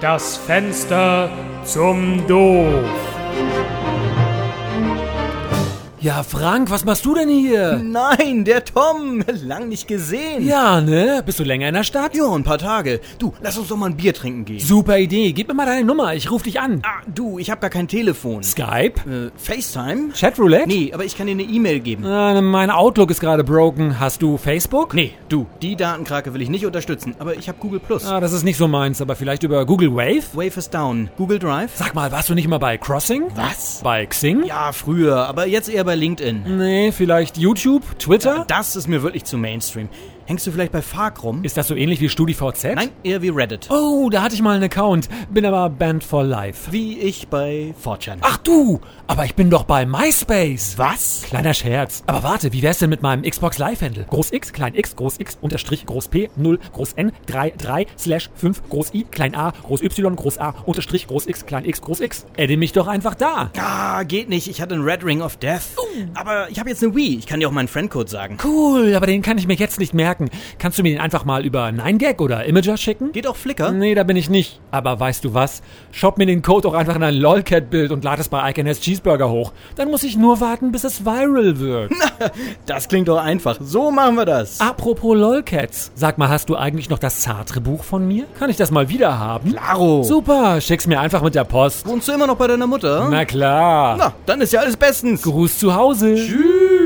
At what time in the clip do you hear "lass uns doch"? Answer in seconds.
13.42-13.76